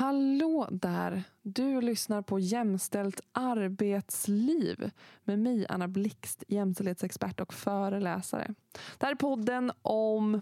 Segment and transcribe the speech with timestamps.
[0.00, 1.22] Hallå där!
[1.42, 4.90] Du lyssnar på Jämställt arbetsliv
[5.24, 8.54] med mig, Anna Blixt, jämställdhetsexpert och föreläsare.
[8.98, 10.40] Det här är podden om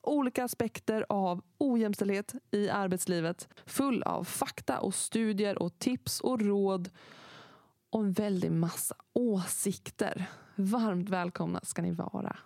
[0.00, 3.48] olika aspekter av ojämställdhet i arbetslivet.
[3.66, 6.90] Full av fakta och studier och tips och råd
[7.90, 10.26] och en väldig massa åsikter.
[10.54, 12.36] Varmt välkomna ska ni vara.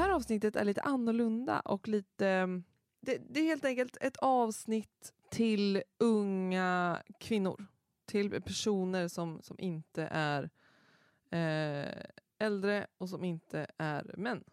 [0.00, 2.28] Här avsnittet är lite annorlunda och lite...
[2.28, 2.64] Mm,
[3.00, 7.66] det, det är helt enkelt ett avsnitt till unga kvinnor.
[8.06, 10.50] Till personer som, som inte är
[11.30, 12.04] eh,
[12.38, 14.44] äldre och som inte är män.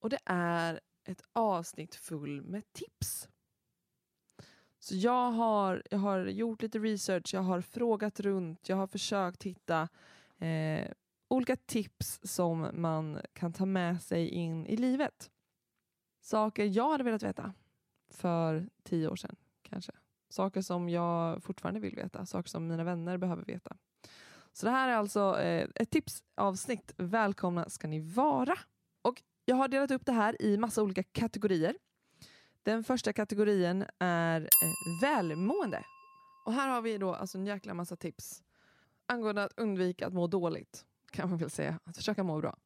[0.00, 3.28] Och det är ett avsnitt full med tips.
[4.78, 9.42] Så jag har, jag har gjort lite research, jag har frågat runt, jag har försökt
[9.42, 9.88] hitta
[10.38, 10.90] eh,
[11.34, 15.30] olika tips som man kan ta med sig in i livet.
[16.20, 17.52] Saker jag hade velat veta
[18.10, 19.92] för tio år sedan kanske.
[20.28, 23.76] Saker som jag fortfarande vill veta, saker som mina vänner behöver veta.
[24.52, 26.94] Så det här är alltså eh, ett tipsavsnitt.
[26.96, 28.58] Välkomna ska ni vara.
[29.02, 31.76] Och jag har delat upp det här i massa olika kategorier.
[32.62, 35.84] Den första kategorin är eh, välmående.
[36.46, 38.42] Och här har vi då alltså en jäkla massa tips
[39.06, 41.80] angående att undvika att må dåligt kan man väl säga.
[41.84, 42.56] Att försöka må bra.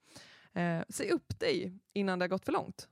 [0.53, 2.89] Eh, se upp dig innan det har gått för långt.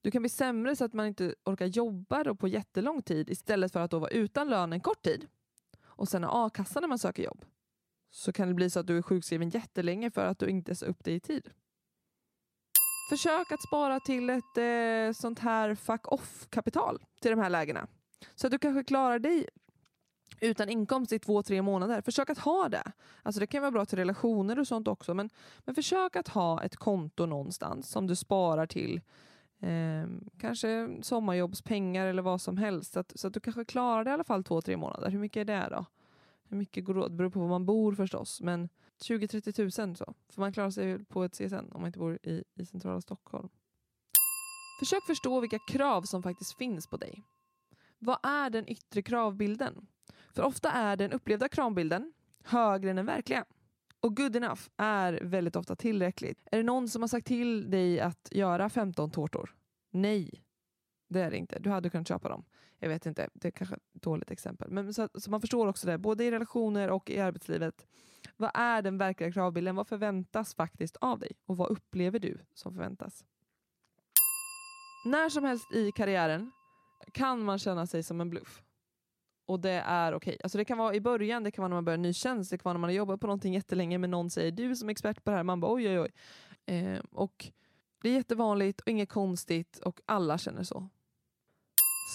[0.00, 3.72] Du kan bli sämre så att man inte orkar jobba då på jättelång tid istället
[3.72, 5.26] för att då vara utan lön en kort tid
[5.82, 7.44] och sen ha a-kassa när man söker jobb.
[8.10, 10.86] Så kan det bli så att du är sjukskriven jättelänge för att du inte sa
[10.86, 11.50] upp dig i tid.
[13.10, 17.86] Försök att spara till ett eh, sånt här fuck off-kapital till de här lägena.
[18.34, 19.48] Så att du kanske klarar dig
[20.42, 22.00] utan inkomst i två, tre månader.
[22.00, 22.92] Försök att ha det.
[23.22, 25.30] Alltså det kan vara bra till relationer och sånt också, men,
[25.64, 29.00] men försök att ha ett konto någonstans som du sparar till
[29.60, 30.06] eh,
[30.38, 32.92] kanske sommarjobbspengar eller vad som helst.
[32.92, 35.10] Så att, så att du kanske klarar det i alla fall två, tre månader.
[35.10, 35.86] Hur mycket är det då?
[36.48, 37.08] Hur mycket går åt?
[37.10, 38.68] Det beror på var man bor förstås, men
[39.02, 40.14] 20-30 tusen så.
[40.28, 43.48] För man klarar sig på ett CSN om man inte bor i, i centrala Stockholm.
[44.78, 47.22] Försök förstå vilka krav som faktiskt finns på dig.
[47.98, 49.86] Vad är den yttre kravbilden?
[50.32, 52.12] För ofta är den upplevda kravbilden
[52.44, 53.44] högre än den verkliga.
[54.00, 56.38] Och good enough är väldigt ofta tillräckligt.
[56.50, 59.54] Är det någon som har sagt till dig att göra 15 tårtor?
[59.90, 60.44] Nej,
[61.08, 61.58] det är det inte.
[61.58, 62.44] Du hade kunnat köpa dem.
[62.78, 64.70] Jag vet inte, det är kanske ett dåligt exempel.
[64.70, 67.86] Men så, så man förstår också det, både i relationer och i arbetslivet.
[68.36, 69.76] Vad är den verkliga kravbilden?
[69.76, 71.32] Vad förväntas faktiskt av dig?
[71.46, 73.24] Och vad upplever du som förväntas?
[75.04, 76.50] När som helst i karriären
[77.12, 78.62] kan man känna sig som en bluff.
[79.46, 80.30] Och det är okej.
[80.30, 80.38] Okay.
[80.42, 82.50] Alltså det kan vara i början, det kan vara när man börjar en ny tjänst,
[82.50, 84.88] det kan vara när man har jobbat på någonting jättelänge men någon säger du som
[84.88, 86.12] expert på det här, man bara oj oj oj.
[86.66, 87.52] Eh, och
[88.02, 90.88] det är jättevanligt och inget konstigt och alla känner så.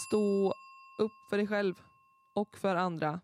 [0.08, 0.54] Stå
[1.00, 1.76] upp för dig själv
[2.36, 3.22] och för andra.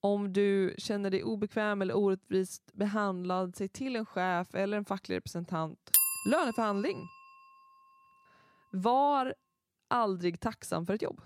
[0.00, 5.16] Om du känner dig obekväm eller orättvist behandlad, säg till en chef eller en facklig
[5.16, 5.90] representant.
[6.30, 6.96] Löneförhandling.
[8.72, 9.34] Var
[9.88, 11.20] aldrig tacksam för ett jobb.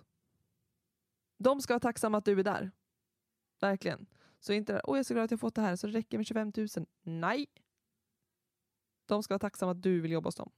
[1.39, 2.71] De ska vara tacksamma att du är där.
[3.61, 4.07] Verkligen.
[4.41, 5.93] Så inte där, åh jag är så glad att jag fått det här så det
[5.93, 6.69] räcker med 25 000.
[7.03, 7.47] Nej.
[9.07, 10.51] De ska vara tacksamma att du vill jobba hos dem.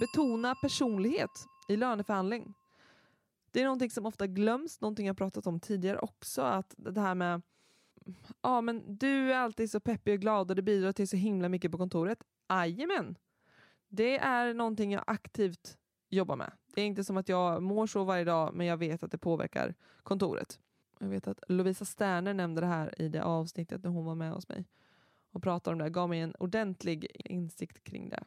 [0.00, 1.30] Betona personlighet
[1.68, 2.54] i löneförhandling.
[3.50, 7.14] Det är någonting som ofta glöms, någonting jag pratat om tidigare också, att det här
[7.14, 7.42] med
[8.42, 11.48] ja men du är alltid så peppig och glad och det bidrar till så himla
[11.48, 12.24] mycket på kontoret.
[12.48, 13.18] Jajamän!
[13.88, 16.52] Det är någonting jag aktivt jobbar med.
[16.76, 19.18] Det är inte som att jag mår så varje dag, men jag vet att det
[19.18, 20.60] påverkar kontoret.
[20.98, 24.30] Jag vet att Lovisa Sterner nämnde det här i det avsnittet när hon var med
[24.30, 24.64] hos mig
[25.32, 25.90] och pratade om det.
[25.90, 28.24] Gav mig en ordentlig insikt kring det.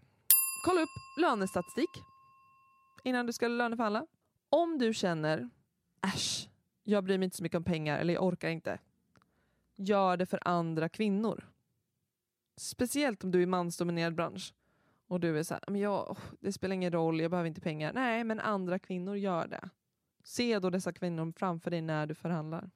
[0.66, 0.90] Kolla upp
[1.22, 1.90] lönestatistik
[3.04, 4.08] innan du ska löneförhandla.
[4.50, 5.50] Om du känner
[6.02, 6.50] äsch,
[6.84, 8.80] jag bryr mig inte så mycket om pengar eller jag orkar inte.
[9.76, 11.50] Gör det för andra kvinnor.
[12.57, 14.54] Speciellt om du är i mansdominerad bransch
[15.09, 17.47] och du är så här, ah, men jag, oh, det spelar ingen roll, jag behöver
[17.47, 17.94] inte pengar.
[17.94, 19.69] Nej, men andra kvinnor gör det.
[20.23, 22.71] Se då dessa kvinnor framför dig när du förhandlar.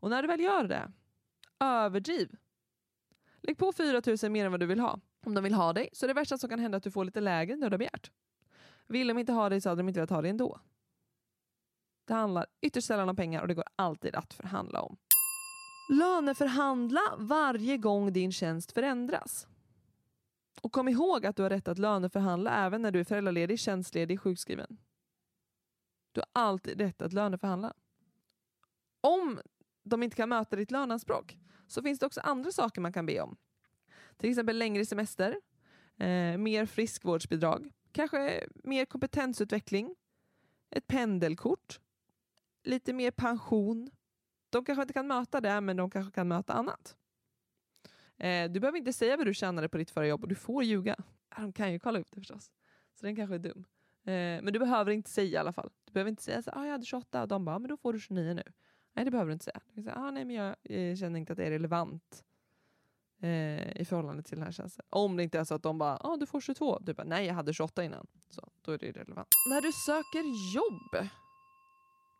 [0.00, 0.92] Och när du väl gör det,
[1.60, 2.36] överdriv.
[3.40, 5.00] Lägg på 4 000 mer än vad du vill ha.
[5.24, 7.04] Om de vill ha dig så är det värsta som kan hända att du får
[7.04, 8.10] lite lägre än du har begärt.
[8.86, 10.60] Vill de inte ha dig så hade de inte velat ha dig ändå.
[12.04, 14.96] Det handlar ytterst sällan om pengar och det går alltid att förhandla om.
[15.90, 19.46] Löneförhandla varje gång din tjänst förändras.
[20.64, 24.20] Och kom ihåg att du har rätt att löneförhandla även när du är föräldraledig, tjänstledig,
[24.20, 24.78] sjukskriven.
[26.12, 27.74] Du har alltid rätt att löneförhandla.
[29.00, 29.40] Om
[29.82, 33.20] de inte kan möta ditt löneanspråk så finns det också andra saker man kan be
[33.20, 33.36] om.
[34.16, 35.40] Till exempel längre semester,
[35.96, 39.94] eh, mer friskvårdsbidrag, kanske mer kompetensutveckling,
[40.70, 41.80] ett pendelkort,
[42.62, 43.90] lite mer pension.
[44.50, 46.96] De kanske inte kan möta det, men de kanske kan möta annat.
[48.18, 50.64] Eh, du behöver inte säga vad du tjänade på ditt förra jobb och du får
[50.64, 50.96] ljuga.
[51.36, 52.52] De kan ju kolla upp det förstås.
[52.94, 53.64] Så den kanske är dum.
[54.04, 55.70] Eh, men du behöver inte säga i alla fall.
[55.84, 57.76] Du behöver inte säga att ah, jag hade 28 och de bara, ah, men då
[57.76, 58.42] får du 29 nu.
[58.92, 59.60] Nej, det behöver du inte säga.
[59.68, 62.24] Du kan säga, ah, nej, men jag eh, känner inte att det är relevant
[63.22, 64.84] eh, i förhållande till den här tjänsten.
[64.90, 66.78] Om det inte är så att de bara, ah, du får 22.
[66.78, 68.06] Du bara, nej jag hade 28 innan.
[68.28, 69.28] Så då är det relevant.
[69.50, 71.10] När du söker jobb,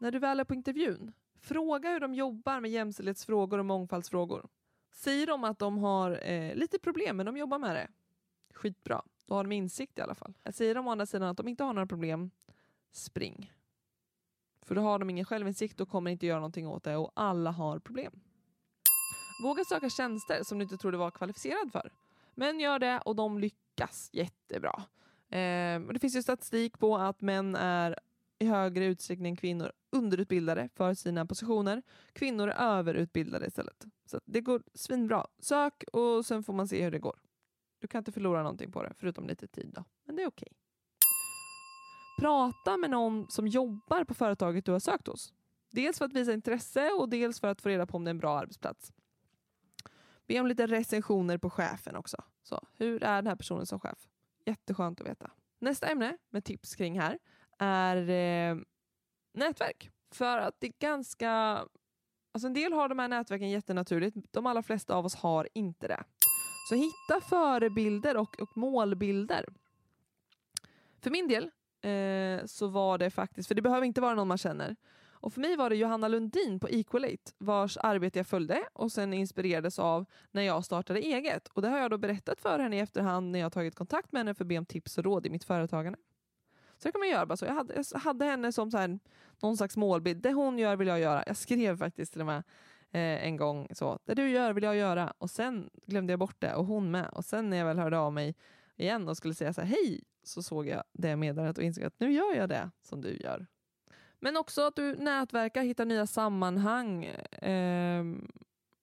[0.00, 4.48] när du väl är på intervjun, fråga hur de jobbar med jämställdhetsfrågor och mångfaldsfrågor.
[4.94, 7.88] Säger de att de har eh, lite problem men de jobbar med det,
[8.54, 9.02] skitbra.
[9.26, 10.34] Då har de insikt i alla fall.
[10.52, 12.30] Säger de å andra sidan att de inte har några problem,
[12.92, 13.52] spring.
[14.62, 17.50] För då har de ingen självinsikt och kommer inte göra någonting åt det och alla
[17.50, 18.20] har problem.
[19.42, 21.92] Våga söka tjänster som du inte trodde var kvalificerad för.
[22.34, 24.82] Män gör det och de lyckas jättebra.
[25.28, 27.98] Eh, det finns ju statistik på att män är
[28.44, 31.82] i högre utsträckning än kvinnor underutbildade för sina positioner.
[32.12, 33.84] Kvinnor är överutbildade istället.
[34.06, 35.26] Så det går svinbra.
[35.38, 37.18] Sök och sen får man se hur det går.
[37.78, 39.84] Du kan inte förlora någonting på det, förutom lite tid då.
[40.04, 40.48] Men det är okej.
[40.50, 40.58] Okay.
[42.20, 45.32] Prata med någon som jobbar på företaget du har sökt hos.
[45.70, 48.14] Dels för att visa intresse och dels för att få reda på om det är
[48.14, 48.92] en bra arbetsplats.
[50.26, 52.24] Be om lite recensioner på chefen också.
[52.42, 54.08] Så, hur är den här personen som chef?
[54.46, 55.30] Jätteskönt att veta.
[55.58, 57.18] Nästa ämne med tips kring här
[57.58, 58.56] är eh,
[59.34, 59.90] nätverk.
[60.10, 61.30] För att det är ganska...
[62.32, 64.16] Alltså en del har de här nätverken jättenaturligt.
[64.30, 66.04] De allra flesta av oss har inte det.
[66.68, 69.46] Så hitta förebilder och, och målbilder.
[71.00, 74.38] För min del eh, så var det faktiskt, för det behöver inte vara någon man
[74.38, 74.76] känner,
[75.24, 79.12] och för mig var det Johanna Lundin på Equalate vars arbete jag följde och sen
[79.12, 81.48] inspirerades av när jag startade eget.
[81.48, 84.20] Och Det har jag då berättat för henne i efterhand när jag tagit kontakt med
[84.20, 85.98] henne för att be om tips och råd i mitt företagande.
[86.84, 87.26] Så det kan man göra.
[87.26, 87.44] Bara så.
[87.44, 88.98] Jag, hade, jag hade henne som så här,
[89.42, 90.22] någon slags målbild.
[90.22, 91.24] Det hon gör vill jag göra.
[91.26, 92.42] Jag skrev faktiskt till och med
[92.90, 93.98] eh, en gång så.
[94.04, 95.14] Det du gör vill jag göra.
[95.18, 97.08] Och sen glömde jag bort det och hon med.
[97.08, 98.34] Och sen när jag väl hörde av mig
[98.76, 102.00] igen och skulle säga så här, hej så såg jag det meddelandet och insåg att
[102.00, 103.46] nu gör jag det som du gör.
[104.20, 108.04] Men också att du nätverkar, hittar nya sammanhang eh,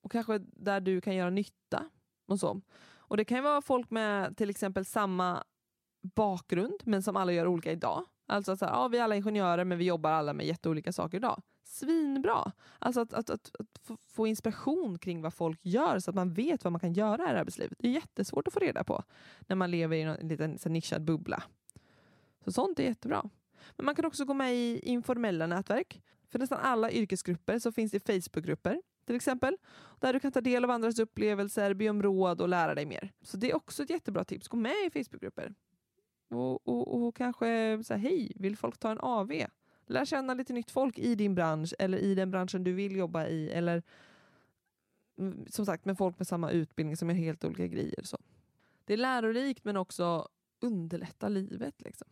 [0.01, 1.89] och kanske där du kan göra nytta.
[2.25, 2.61] och så.
[3.11, 5.43] Och Det kan vara folk med till exempel samma
[6.01, 8.05] bakgrund men som alla gör olika idag.
[8.27, 10.91] Alltså att så här, ja, vi är alla ingenjörer men vi jobbar alla med jätteolika
[10.91, 11.41] saker idag.
[11.63, 12.51] Svinbra!
[12.79, 16.63] Alltså att, att, att, att, få inspiration kring vad folk gör så att man vet
[16.63, 17.77] vad man kan göra i arbetslivet.
[17.79, 19.03] Det är jättesvårt att få reda på
[19.39, 21.43] när man lever i en liten så nischad bubbla.
[22.45, 23.29] Så sånt är jättebra.
[23.77, 26.01] Men man kan också gå med i informella nätverk.
[26.29, 29.57] För nästan alla yrkesgrupper så finns det Facebookgrupper till exempel.
[29.99, 33.11] Där du kan ta del av andras upplevelser, be om råd och lära dig mer.
[33.21, 34.47] Så det är också ett jättebra tips.
[34.47, 35.53] Gå med i Facebookgrupper.
[36.31, 39.31] Och, och, och kanske säga hej, vill folk ta en AV?
[39.85, 43.27] Lär känna lite nytt folk i din bransch eller i den branschen du vill jobba
[43.27, 43.49] i.
[43.49, 43.83] Eller
[45.17, 48.03] mm, som sagt med folk med samma utbildning som gör helt olika grejer.
[48.03, 48.17] Så.
[48.85, 50.27] Det är lärorikt men också
[50.59, 51.81] underlättar livet.
[51.81, 52.07] Liksom.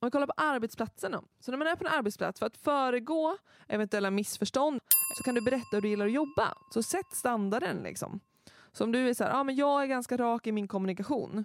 [0.00, 1.24] Om vi kollar på arbetsplatsen då.
[1.40, 3.36] Så när man är på en arbetsplats, för att föregå
[3.68, 4.80] eventuella missförstånd
[5.16, 6.54] så kan du berätta hur du gillar att jobba.
[6.70, 7.82] Så sätt standarden.
[7.82, 8.20] liksom.
[8.74, 11.44] Så om du är så här, ah, men jag är ganska rak i min kommunikation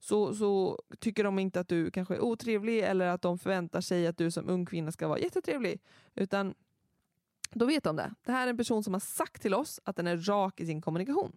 [0.00, 4.06] så, så tycker de inte att du kanske är otrevlig eller att de förväntar sig
[4.06, 5.80] att du som ung kvinna ska vara jättetrevlig.
[6.14, 6.54] Utan
[7.50, 8.14] då vet de det.
[8.24, 10.66] Det här är en person som har sagt till oss att den är rak i
[10.66, 11.36] sin kommunikation.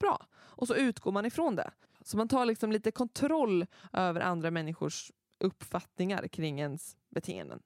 [0.00, 0.26] Bra.
[0.34, 1.70] Och så utgår man ifrån det.
[2.00, 7.60] Så man tar liksom lite kontroll över andra människors uppfattningar kring ens beteenden.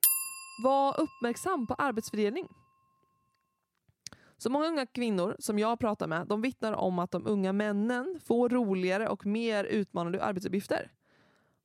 [0.65, 2.49] Var uppmärksam på arbetsfördelning.
[4.39, 8.21] Så många unga kvinnor som jag pratar med de vittnar om att de unga männen
[8.25, 10.93] får roligare och mer utmanande arbetsuppgifter.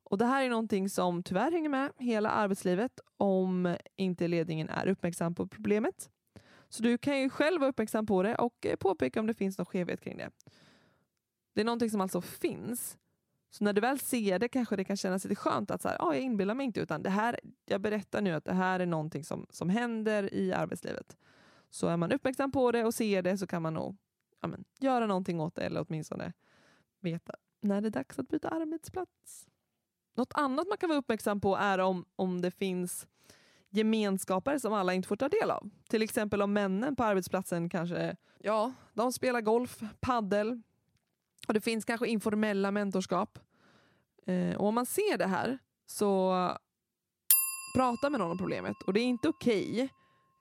[0.04, 4.86] Och Det här är någonting som tyvärr hänger med hela arbetslivet om inte ledningen är
[4.86, 6.10] uppmärksam på problemet.
[6.68, 9.66] Så du kan ju själv vara uppmärksam på det och påpeka om det finns någon
[9.66, 10.30] skevhet kring det.
[11.54, 12.98] Det är någonting som alltså finns.
[13.50, 15.96] Så när du väl ser det kanske det kan kännas lite skönt att så här,
[16.00, 18.86] ah, jag inbillar mig inte utan det här, jag berättar nu att det här är
[18.86, 21.16] någonting som, som händer i arbetslivet.
[21.74, 23.96] Så är man uppmärksam på det och ser det så kan man nog
[24.40, 26.32] ja, men, göra någonting åt det eller åtminstone
[27.00, 29.48] veta när det är dags att byta arbetsplats.
[30.16, 33.06] Något annat man kan vara uppmärksam på är om, om det finns
[33.70, 35.70] gemenskaper som alla inte får ta del av.
[35.88, 40.62] Till exempel om männen på arbetsplatsen kanske ja, de spelar golf, paddel
[41.48, 43.38] och det finns kanske informella mentorskap.
[44.26, 46.32] Eh, och om man ser det här så
[47.76, 49.88] prata med någon om problemet och det är inte okej okay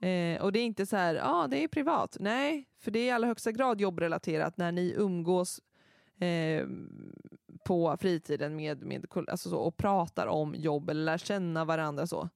[0.04, 2.18] Eh, och det är inte så här, ja ah, det är privat.
[2.20, 5.62] Nej, för det är i allra högsta grad jobbrelaterat när ni umgås
[6.20, 6.68] eh,
[7.66, 12.08] på fritiden med, med alltså så, och pratar om jobb eller lär känna varandra.
[12.08, 12.30] så.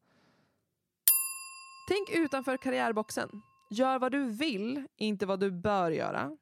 [1.88, 3.30] Tänk utanför karriärboxen.
[3.70, 6.38] Gör vad du vill, inte vad du bör göra.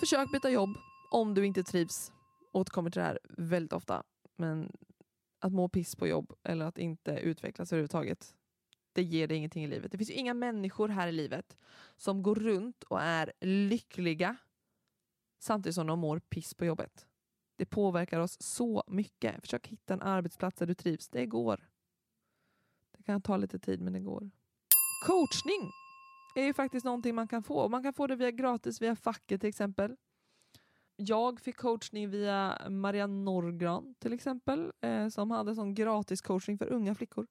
[0.00, 0.70] Försök byta jobb
[1.10, 2.12] om du inte trivs.
[2.52, 4.02] Återkommer till det här väldigt ofta.
[4.36, 4.72] Men
[5.40, 8.34] att må piss på jobb eller att inte utvecklas överhuvudtaget,
[8.94, 9.92] det ger dig ingenting i livet.
[9.92, 11.56] Det finns ju inga människor här i livet
[11.96, 14.36] som går runt och är lyckliga
[15.38, 17.06] samtidigt som de mår piss på jobbet.
[17.56, 19.40] Det påverkar oss så mycket.
[19.40, 21.08] Försök hitta en arbetsplats där du trivs.
[21.08, 21.68] Det går.
[22.96, 24.30] Det kan ta lite tid, men det går.
[25.06, 25.70] Coachning
[26.34, 27.68] är ju faktiskt någonting man kan få.
[27.68, 29.96] Man kan få det via gratis via facket till exempel.
[30.96, 36.72] Jag fick coachning via Marianne Norgran till exempel, eh, som hade sån gratis coachning för
[36.72, 37.26] unga flickor.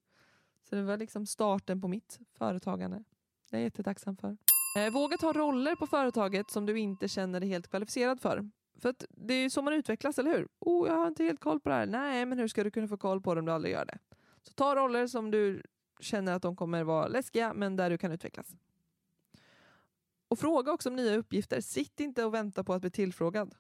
[0.70, 3.04] Så det var liksom starten på mitt företagande.
[3.50, 4.38] Det är jag jättetacksam för.
[4.78, 8.50] Eh, våga ta roller på företaget som du inte känner dig helt kvalificerad för.
[8.80, 10.48] För det är ju så man utvecklas, eller hur?
[10.60, 11.86] Oh, jag har inte helt koll på det här.
[11.86, 13.98] Nej, men hur ska du kunna få koll på det om du aldrig gör det?
[14.42, 15.64] Så ta roller som du
[16.00, 18.56] känner att de kommer vara läskiga, men där du kan utvecklas.
[20.28, 21.62] Och fråga också om nya uppgifter.
[21.62, 23.56] Sitt inte och vänta på att bli tillfrågad.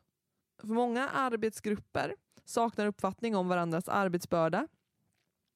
[0.61, 4.67] För många arbetsgrupper saknar uppfattning om varandras arbetsbörda.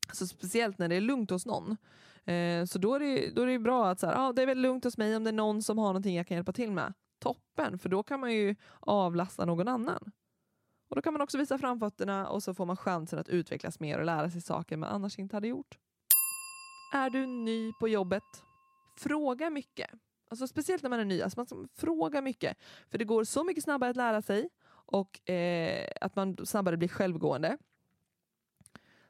[0.08, 1.78] Alltså speciellt när det är lugnt hos någon.
[2.26, 4.46] Eh, så då är, det, då är det bra att så här, ah, det är
[4.46, 6.72] väldigt lugnt hos mig om det är någon som har någonting jag kan hjälpa till
[6.72, 6.94] med.
[7.20, 10.12] Toppen, för då kan man ju avlasta någon annan.
[10.90, 14.00] Och Då kan man också visa framfötterna och så får man chansen att utvecklas mer
[14.00, 15.78] och lära sig saker man annars inte hade gjort.
[16.94, 18.24] Är du ny på jobbet?
[18.98, 19.90] Fråga mycket.
[20.30, 21.22] Alltså speciellt när man är ny.
[21.22, 22.58] Alltså man fråga mycket.
[22.90, 26.88] För det går så mycket snabbare att lära sig och eh, att man snabbare blir
[26.88, 27.58] självgående.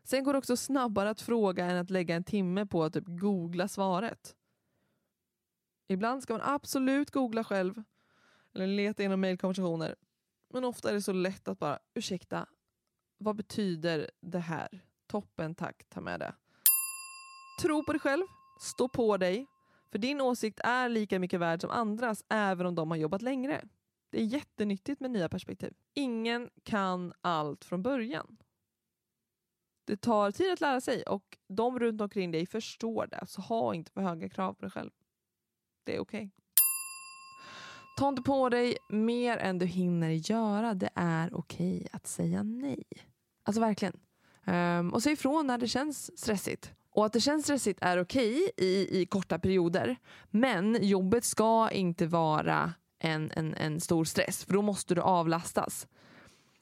[0.09, 3.07] Sen går det också snabbare att fråga än att lägga en timme på att typ
[3.07, 4.35] googla svaret.
[5.87, 7.83] Ibland ska man absolut googla själv
[8.55, 9.95] eller leta inom mejlkonversationer.
[10.53, 12.45] Men ofta är det så lätt att bara, ursäkta,
[13.17, 14.81] vad betyder det här?
[15.07, 16.35] Toppen, tack, ta med det.
[17.61, 18.23] Tro på dig själv,
[18.61, 19.45] stå på dig,
[19.91, 23.67] för din åsikt är lika mycket värd som andras även om de har jobbat längre.
[24.09, 25.73] Det är jättenyttigt med nya perspektiv.
[25.93, 28.37] Ingen kan allt från början.
[29.87, 33.25] Det tar tid att lära sig och de runt omkring dig förstår det.
[33.27, 34.91] Så ha inte för höga krav på dig själv.
[35.83, 36.19] Det är okej.
[36.19, 36.29] Okay.
[37.97, 40.73] Ta inte på dig mer än du hinner göra.
[40.73, 42.83] Det är okej okay att säga nej.
[43.43, 43.99] Alltså verkligen.
[44.45, 46.73] Um, och säg ifrån när det känns stressigt.
[46.89, 49.95] Och att det känns stressigt är okej i, i korta perioder.
[50.29, 55.87] Men jobbet ska inte vara en, en, en stor stress, för då måste du avlastas.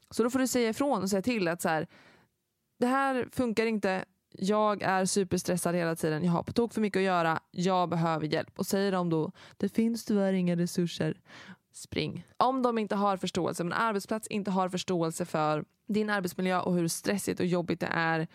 [0.10, 1.88] Så då får du säga ifrån och säga till att så här,
[2.78, 7.00] det här funkar inte, jag är superstressad hela tiden, jag har på tok för mycket
[7.00, 8.60] att göra, jag behöver hjälp.
[8.60, 11.22] Och säger de då, det finns tyvärr inga resurser,
[11.74, 12.28] spring.
[12.38, 16.74] Om de inte har förståelse, om en arbetsplats inte har förståelse för din arbetsmiljö och
[16.74, 18.28] hur stressigt och jobbigt det är,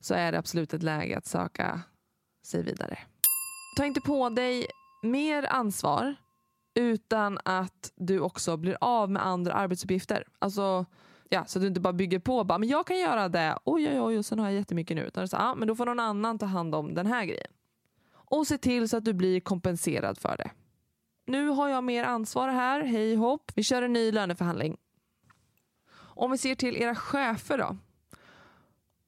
[0.00, 1.80] så är det absolut ett läge att söka
[2.44, 2.98] sig vidare.
[3.76, 4.66] Ta inte på dig
[5.02, 6.16] mer ansvar
[6.74, 10.26] utan att du också blir av med andra arbetsuppgifter.
[10.38, 10.86] Alltså,
[11.28, 12.44] ja, så att du inte bara bygger på.
[12.44, 13.58] Bara, men jag kan göra det.
[13.64, 15.02] Oj, oj, oj, och sen har jag jättemycket nu.
[15.02, 17.50] Utan så, ah, men då får någon annan ta hand om den här grejen.
[18.12, 20.50] Och se till så att du blir kompenserad för det.
[21.26, 22.80] Nu har jag mer ansvar här.
[22.80, 23.52] Hej hopp.
[23.54, 24.76] Vi kör en ny löneförhandling.
[25.96, 27.76] Om vi ser till era chefer då.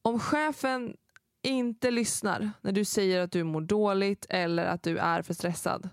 [0.03, 0.97] Om chefen
[1.43, 5.91] inte lyssnar när du säger att du mår dåligt eller att du är för stressad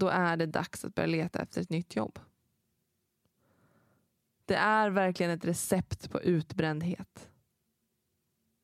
[0.00, 2.18] då är det dags att börja leta efter ett nytt jobb.
[4.50, 7.28] Det är verkligen ett recept på utbrändhet.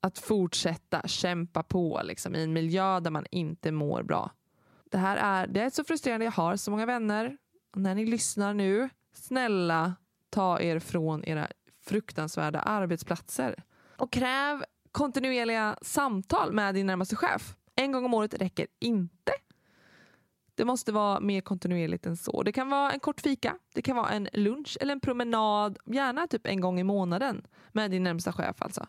[0.03, 4.31] Att fortsätta kämpa på liksom, i en miljö där man inte mår bra.
[4.91, 6.25] Det här är, det är så frustrerande.
[6.25, 7.37] Jag har så många vänner.
[7.75, 9.95] Och när ni lyssnar nu, snälla
[10.31, 11.49] ta er från era
[11.85, 13.63] fruktansvärda arbetsplatser.
[13.97, 17.57] Och kräv kontinuerliga samtal med din närmaste chef.
[17.75, 19.33] En gång om året räcker inte.
[20.57, 22.43] Det måste vara mer kontinuerligt än så.
[22.43, 26.27] Det kan vara en kort fika, det kan vara en lunch eller en promenad, gärna
[26.27, 28.57] typ en gång i månaden med din närmsta chef.
[28.63, 28.87] Alltså.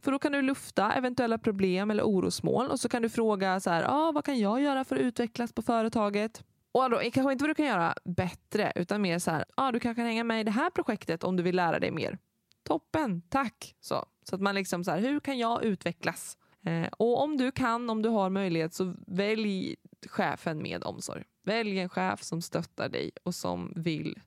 [0.00, 3.70] För då kan du lufta eventuella problem eller orosmål och så kan du fråga så
[3.70, 6.44] här, ah, vad kan jag göra för att utvecklas på företaget?
[6.72, 9.80] Och då, kanske inte vad du kan göra bättre, utan mer så här, ah, du
[9.80, 12.18] kanske kan hänga med i det här projektet om du vill lära dig mer.
[12.64, 13.74] Toppen, tack!
[13.80, 16.36] Så, så att man liksom så här, hur kan jag utvecklas?
[16.62, 19.76] Eh, och om du kan, om du har möjlighet, så välj
[20.06, 21.24] chefen med omsorg.
[21.42, 24.20] Välj en chef som stöttar dig och som vill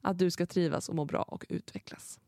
[0.00, 2.20] att du ska trivas och må bra och utvecklas.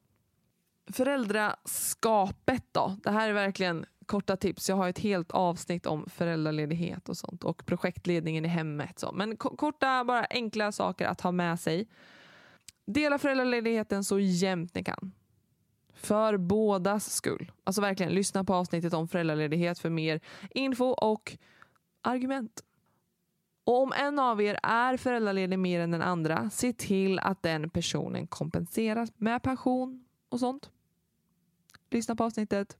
[0.93, 2.97] Föräldraskapet då?
[3.03, 4.69] Det här är verkligen korta tips.
[4.69, 8.99] Jag har ett helt avsnitt om föräldraledighet och sånt och projektledningen i hemmet.
[8.99, 9.13] Så.
[9.13, 11.89] Men korta, bara enkla saker att ha med sig.
[12.87, 15.13] Dela föräldraledigheten så jämnt ni kan.
[16.03, 17.53] För bådas skull.
[17.65, 21.37] Alltså verkligen, lyssna på avsnittet om föräldraledighet för mer info och
[22.03, 22.65] argument.
[23.65, 27.71] Och om en av er är föräldraledig mer än den andra, se till att den
[27.71, 30.71] personen kompenseras med pension och sånt.
[31.91, 32.77] Lyssna på avsnittet.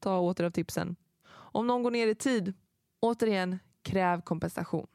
[0.00, 0.96] Ta åter av tipsen.
[1.28, 2.54] Om någon går ner i tid,
[3.00, 4.86] återigen, kräv kompensation.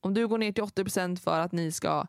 [0.00, 2.06] Om du går ner till 80% för att ni ska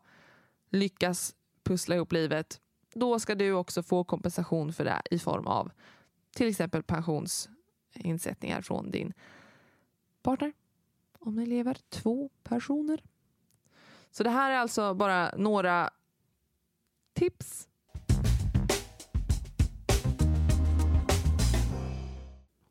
[0.70, 2.60] lyckas pussla ihop livet,
[2.94, 5.70] då ska du också få kompensation för det i form av
[6.34, 9.12] till exempel pensionsinsättningar från din
[10.22, 10.52] partner.
[11.18, 13.02] Om ni lever två personer.
[14.10, 15.90] Så det här är alltså bara några
[17.12, 17.68] tips.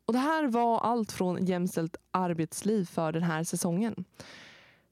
[0.04, 4.04] Och Det här var allt från Jämställt arbetsliv för den här säsongen.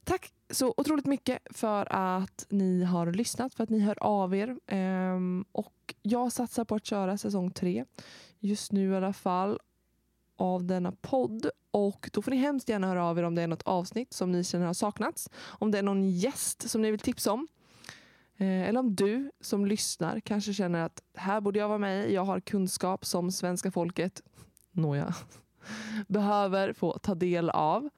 [0.09, 4.57] Tack så otroligt mycket för att ni har lyssnat, för att ni hör av er.
[4.71, 7.85] Um, och Jag satsar på att köra säsong tre,
[8.39, 9.59] just nu i alla fall,
[10.37, 11.49] av denna podd.
[11.71, 14.31] Och Då får ni hemskt gärna höra av er om det är något avsnitt som
[14.31, 15.29] ni känner har saknats.
[15.45, 17.47] Om det är någon gäst som ni vill tipsa om.
[18.37, 22.25] Eh, eller om du som lyssnar kanske känner att här borde jag vara med Jag
[22.25, 24.21] har kunskap som svenska folket,
[24.71, 25.15] nåja,
[26.07, 27.89] behöver få ta del av.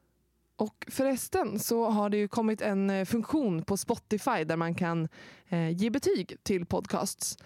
[0.61, 5.07] Och förresten så har det ju kommit en eh, funktion på Spotify där man kan
[5.49, 7.37] eh, ge betyg till podcasts.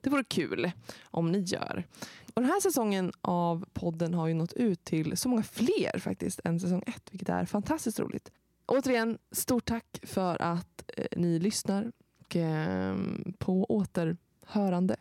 [0.00, 0.70] Det vore kul
[1.04, 1.86] om ni gör.
[2.34, 6.40] Och Den här säsongen av podden har ju nått ut till så många fler faktiskt
[6.44, 8.30] än säsong ett, vilket är fantastiskt roligt.
[8.66, 12.96] Återigen, stort tack för att eh, ni lyssnar och eh,
[13.38, 14.96] på återhörande.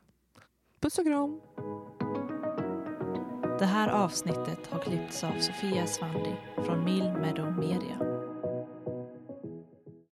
[0.80, 1.42] Puss och kram!
[3.60, 6.36] Det här avsnittet har klippts av Sofia Svandi
[6.66, 8.27] från Mill Meadow Media.